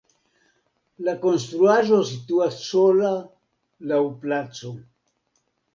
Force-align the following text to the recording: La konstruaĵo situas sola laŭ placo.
La 1.07 1.13
konstruaĵo 1.25 2.01
situas 2.13 2.59
sola 2.71 3.15
laŭ 3.93 4.05
placo. 4.27 4.75